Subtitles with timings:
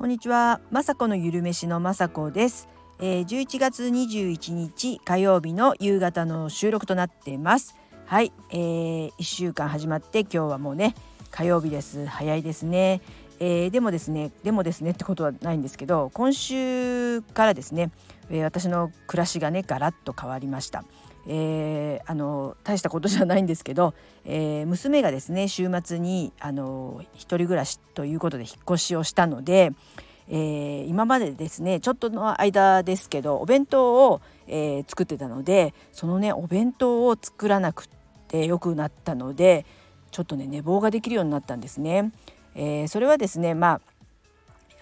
[0.00, 2.70] こんにちは、まさこのゆるめしのまさこです、
[3.00, 7.76] えー、11月21日火曜日の夕方の収録となっています。
[8.06, 10.94] はい、えー、1週間始まって今日はもうね
[11.30, 12.06] 火曜日です。
[12.06, 13.02] 早いですね、
[13.40, 17.90] えー、でもですねでもですねってことはないんですけど今週からですね、
[18.30, 20.82] えー、私の暮らしがねガラッと変わりました。
[21.32, 23.94] えー、あの大したことじゃないんですけど、
[24.24, 29.70] えー、娘がですね週末にあの一人暮らしということで引っ越しをしたので、
[30.28, 37.86] えー、今までですねちょっとの間ですけどお弁当を、え作ってたのでそのねお弁当を作らなく
[38.26, 39.64] てよくなったので
[40.10, 42.10] ちょっとね寝坊ができるようになったんですね。
[42.56, 43.80] えそれはですねまあ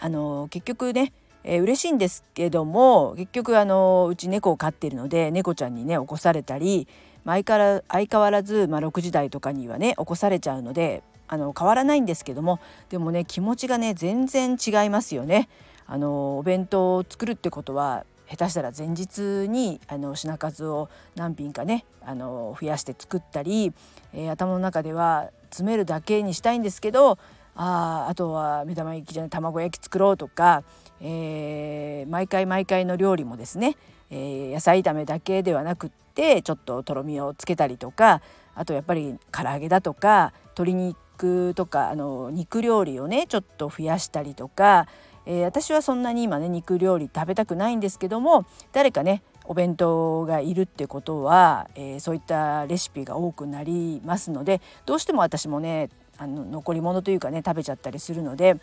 [0.00, 1.12] あの結局ね
[1.44, 6.88] えー、嬉しいんですけども結局あのうち猫を飼っているので猫ちゃんにね起こされたり、
[7.24, 15.48] まあ、相変わら相変わらず、まあ、6時台とかにはね起こされちゃうのであの変わらないんですけどもでもね気持ちがね全然違いますよね。
[15.86, 23.72] あのお弁当を作るってことは下手したら前日にあの品数を何品かねあの増やして作ったり、
[24.12, 27.18] えー、頭の中では詰めるだけにしたいんですけど
[27.60, 30.62] ああとは目玉焼きじゃない卵焼き作ろうとか、
[31.00, 33.76] えー、毎回毎回の料理もですね、
[34.10, 38.22] えー、野菜炒めだけではなくってちょっととろみをつけたりとか
[38.54, 44.86] あとやっぱり唐揚げだとか鶏肉とかあの肉料理をねちょっと増やしたりとか、
[45.26, 58.56] えー、私はそんなに今ね肉料理食べたくないんですけども誰かねお弁当がいるってことは、えー、そういったレシピが多くなりますのでどうしても私もねあの残り物というかね食べちゃったりするので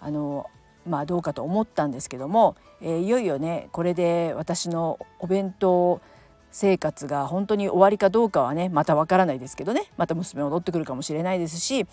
[0.00, 0.50] あの
[0.86, 6.00] まあどうかと思ったんですけども、えー、いよいよねこれで私のお弁当
[6.50, 11.86] 生活が本当に終わりかどうかはねまたわからないですけどねまた娘戻ってくるかもしれないですし、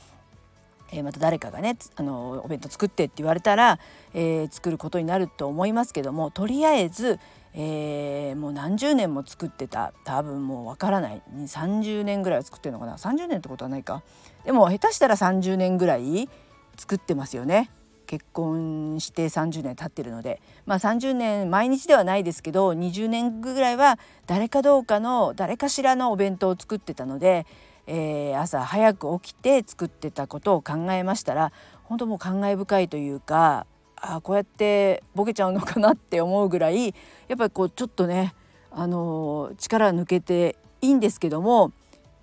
[0.92, 3.80] えー、また誰かがねあのお弁当作ってって言われたら、
[4.14, 7.20] えー、作ることになると思いますけどもとりあえず、
[7.54, 11.22] えー、もう何十年も作ってた多分もうわからない。
[11.36, 14.02] 30年ぐらいは作ってるのかな？30年ってことはないか。
[14.46, 16.30] でも下手したら30年ぐらい
[16.78, 17.70] 作ってますよね。
[18.06, 20.42] 結婚して30年経ってるので。
[20.66, 27.46] まあ30年毎日ではないですけど20年ぐらいは誰かどうかの誰かしらのお弁当を作ってたので、
[27.88, 31.52] えー、朝早く起きて作ってたことを考えましたら
[31.84, 33.66] 本当もう感慨深いというか
[33.96, 36.88] あこうやってボケちゃうのかなって思うぐらい
[37.28, 38.34] やっぱりこうちょっとね
[38.72, 41.72] あの力抜けていいんですけども、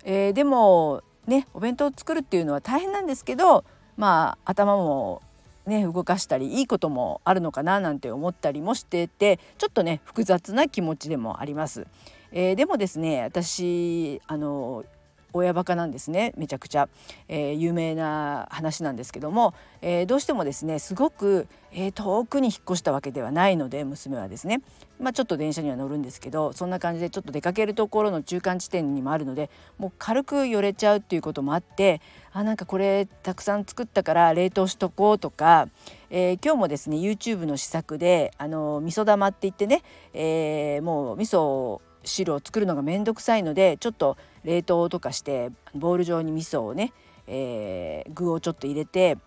[0.03, 3.63] えー、でもねお弁当を作るっていうのは大変なんですけど
[3.97, 5.21] まあ頭も
[5.65, 11.87] ね動かしたりいいこともあるのかななんて思ったりもしててちょっとね複雑な気持ちでもあります。
[12.33, 14.85] えー、でもですね私あの
[15.33, 16.33] 親バカなんですね。
[16.37, 16.89] めちゃくちゃ、
[17.27, 24.61] えー、有名な話なんですけども、えー、どうしてもですねすごく、えー、遠くに引っ越したわけではないので娘はですね、
[24.99, 32.01] まあ、ちょっと電車には乗るんですけどそんな感じでちょっと出かけるところの中間地点にもあるのでもう軽く寄れちゃうっていうこともあって
[32.33, 35.67] あなんかこれたくさん作ったから冷凍しとこうとか、
[36.09, 39.81] えー、今日もですね YouTube の試作であの味噌玉って言ってね、
[40.13, 46.93] えー、もう味噌汁を作るのがめんどくさいのでちょっと冷凍とかしてボウル状に味噌をね、
[47.27, 49.17] えー、具をちょっと入れて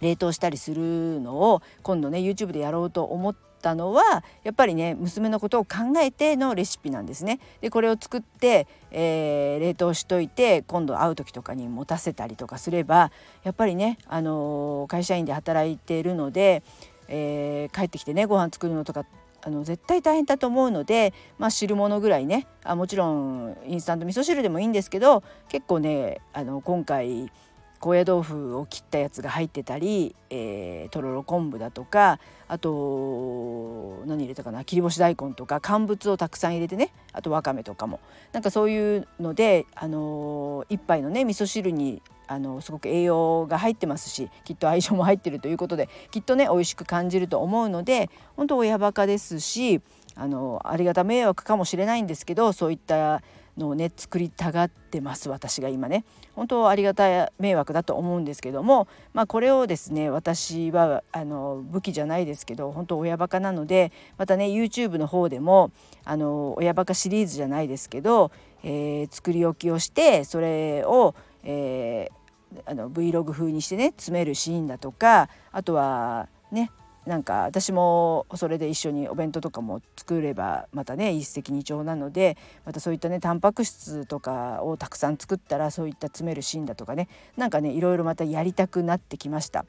[0.00, 7.40] 冷凍したりするのを今度ね YouTube でやろうと思ったのはやっぱりね娘のことを考えてのレシピなんですね。
[7.60, 13.10] でこれを作って、えー、冷凍しといて今度会う時とかに持たせたりとかすれば
[13.44, 16.62] やっぱりね、あのー、会社員で働いているので、
[17.08, 19.06] えー、帰ってきてねご飯作るのとか
[19.46, 27.30] あの絶対大変だと思うので、まあ、汁物ぐらいねあもちろんインスタント味噌汁でもいいんですけど結構ねあの今回
[27.78, 32.18] 高野豆腐を切ったやつが入ってたり、えー、とろろ昆布だとか
[32.48, 38.00] あと何入れたかな切り干し大根とか乾物をたくさん入れてねあとわかめとかも。
[38.32, 49.80] なんかそういうので、あのー、一杯のね味噌汁にあのすごく栄養が入ってますしきっと愛情も入ってるということできっとね美味しく感じると思うので本当親バカですし
[50.16, 53.22] あのありがた迷惑かもしれないんですけどそういった
[53.56, 56.04] のをね作りたがってます私が今ね。
[56.34, 65.70] 本当ありがたい迷惑だと思うんですけどもまあこれをですね私はあの武器じゃないですけど本当親バカなのでまたね YouTube の方でも
[66.04, 68.32] あの親バカシリーズじゃないですけど、
[68.64, 76.70] えー、作り置きをしてそれを、えー、あの Vlog 風にしてね詰めるシーンだとかあとはね
[77.06, 89.66] なんか私もそれで一緒にお弁当とかも作ればまたね一石二鳥なのでまたそういったねタンパク質とかをたくさん作ったらそういった詰めるシーンだとかねなんかねいろいろまたやりたくなってきました。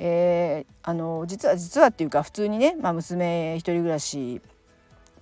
[0.00, 4.40] えー、あの実は実はっていうか普通にね、まあ、娘一人暮らし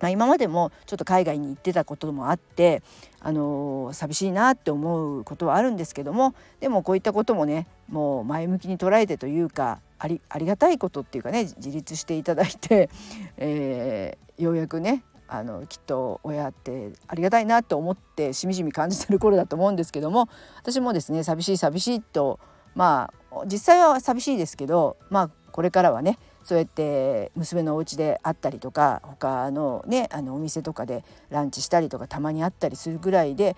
[0.01, 2.83] まあ、今までもちょっと海外に行ってたこともあって
[3.21, 12.91] あの寂しいなって思うことはあるんですけどもでもこういったこともねもう前向きに捉えてというかありありがたいことっていうかね自立していただいて、
[13.39, 20.29] えー、ようやくねあのきっと親ってありがたいなと思ってしみじみ感じてる頃だと思うんですけども
[20.59, 22.39] 私もですね寂しい寂しいと
[22.75, 33.57] まあ実際は寂しいですけどまあこれからはねそうやって娘のお家で会ったりとか他のねあのお店とかでランチしたりとかたまに会ったりするぐらいで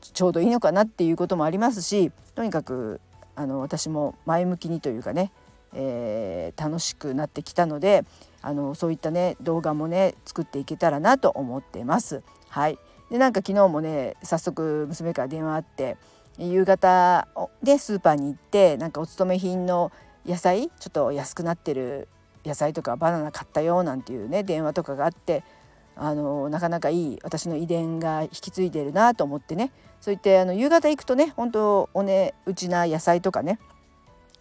[0.00, 3.02] ちょうどいいのかなっていうこともありますしとにかく
[3.36, 5.32] あの私も前向きにというかね、
[5.74, 8.04] えー、楽しくなってきたので
[8.40, 12.22] あのそういったね動画もね作っていけたらなと思ってます。
[12.48, 12.78] はい
[13.10, 15.98] でなんか昨日もね早速娘から電話あって
[16.38, 17.28] 夕方
[17.62, 19.92] でスーパーに行ってなんかお勤め品の
[20.24, 22.08] 野菜ちょっと安くなってる
[22.44, 25.42] 野菜とかバナナ買ったよなんていうね電話とかがあって
[25.96, 29.72] あのなかなかいい私の遺伝が引き継いでるなと思ってね。
[30.00, 33.58] そう言ってあの夕方行くとね本当お値打ちな野菜とかね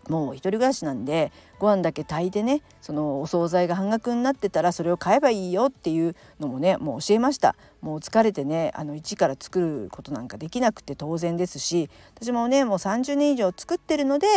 [0.08, 7.56] もう一人暮らしなんでご飯だけ炊いてねそのお惣菜が半額になってたらそれを買えばいいよっていうのもねもう教えました。
[7.82, 14.28] もう疲れてねあの一から作ることなんかできなくて当然ですし私もねもう30年以上作ってるので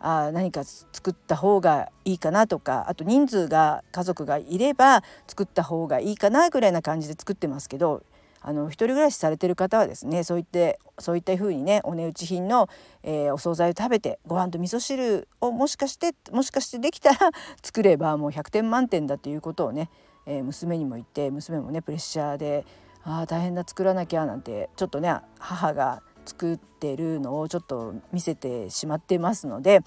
[0.00, 8.02] あ何か作った方がいいかなとかあと人数が家族がいれば作った方がいいかなぐらいな感じで作ってますけど
[8.40, 12.68] あの一人暮らしされてる方はですねそういってそういった風にねお値打ち品の、
[13.02, 17.30] えー、お惣菜を食べてご飯と味噌汁をもしかしてもしかしてできたら
[17.62, 19.90] 作ればもう100点満点だということをね、
[20.26, 22.64] えー、娘にも言って娘もねプレッシャーで
[23.04, 29.80] 「ああ大変だ作らなきゃ」なんてちょっとね母が作ってるのをちょっと見せてしまってますので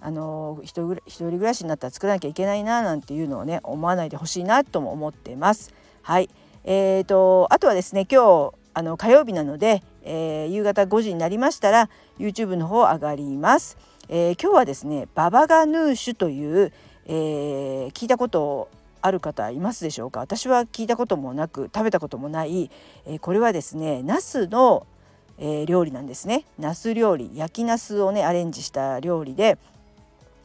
[0.00, 5.74] あの一人暮らしになったら作らなきゃいけないななんていうのをね思わないでほしいなとも思ってます。
[6.02, 6.30] はい
[6.64, 13.76] えーと、あとはですね今日あの火曜日なので、えー、夕方5時になりましたら YouTube の方上がります。
[14.08, 16.72] えー、今日はですねババガヌーシュという、
[17.06, 18.70] えー、聞いたこと
[19.02, 20.20] ある方いますでしょうか？
[20.20, 22.70] 私は聞いたこともなく食べたこともない、
[23.06, 24.86] えー、これはですねナスの、
[25.38, 29.58] えー、料理なんですねナス料理焼きナスをねアレンジした料理で、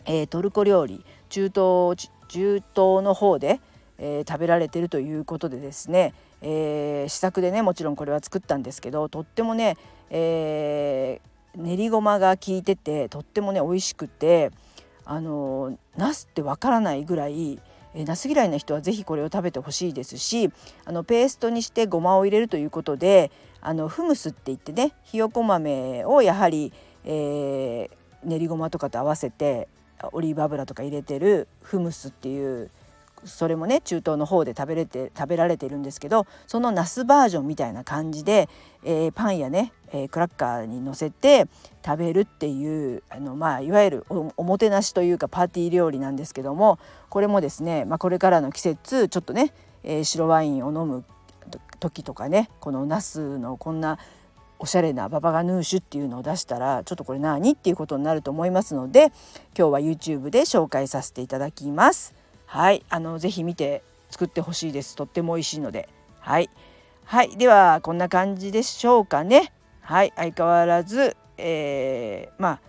[0.05, 3.59] えー、トルコ料理中東中東の方で、
[4.05, 9.77] えー、食べられてるということでですね、えー、試作でねもちろんこれは作ったんですけどとってもね、
[10.09, 14.51] えー、練りごまが効いててとってもね美味しくて
[15.05, 17.61] あのナスってわからないぐらい
[17.95, 20.51] えナス嫌いな人は是非これを食べてほしいですし
[20.83, 26.73] あのペーストにしてごまを入れるということであのフムスって言ってねひよこ豆をやはり、
[27.05, 27.89] えー、
[28.27, 29.69] 練りごまとかと合わせて
[30.11, 32.69] オリーブ油とか入れてるフムスっていう
[33.25, 38.49] それもね中東の方で食べれて食べられてるんですけどそのナスバージョンみたいな感じで、
[38.83, 41.47] えー、パンやね、えー、クラッカーにのせて
[41.85, 46.79] 食べるっていうあの、まあ、いわゆるおもてなしというかパーティー料理なんですけども
[47.09, 49.53] これもですね、まあ、これからの季節ちょっとね、
[49.83, 51.03] えー、白ワインを飲む
[51.79, 53.97] 時とかねこのナスのこんな
[54.59, 57.51] おしゃれなババガヌーシュっていうのを出したらちょっとこれ何？
[57.51, 59.11] っていうことになると思いますので
[59.57, 62.22] 今日は YouTube で紹介させていただきます。
[62.45, 64.95] はいあのぜひ見て作ってほしいです。
[64.95, 65.89] とっても美味しいので。
[66.19, 66.49] はい。
[67.05, 69.51] はいではこんな感じでしょうかね。
[69.81, 72.59] はい相変わらず、えー、まあ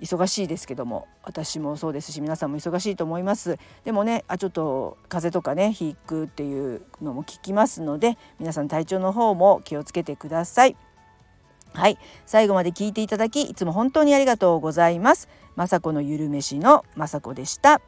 [0.00, 3.58] 忙しいですけども私もそうですし皆さんも忙しいと思います。
[3.84, 10.76] でもねあちょっと風邪とかねひくっていうのも聞きますので皆さん体調の方も気をつけてください。
[11.72, 11.98] はい。
[12.24, 15.28] 最後まで聞いていただきいつも本当にありがとうございます。
[15.56, 17.80] 雅子のゆるめしの雅子でした。